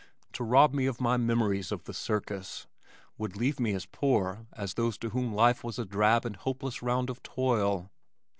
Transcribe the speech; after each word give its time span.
To 0.33 0.43
rob 0.43 0.73
me 0.73 0.87
of 0.87 0.99
my 0.99 1.15
memories 1.17 1.71
of 1.71 1.83
the 1.83 1.93
circus 1.93 2.65
would 3.19 3.37
leave 3.37 3.59
me 3.59 3.73
as 3.73 3.85
poor 3.85 4.47
as 4.53 4.73
those 4.73 4.97
to 4.97 5.09
whom 5.11 5.31
life 5.31 5.63
was 5.63 5.77
a 5.77 5.85
drab 5.85 6.25
and 6.25 6.35
hopeless 6.37 6.81
round 6.81 7.11
of 7.11 7.21
toil. 7.21 7.91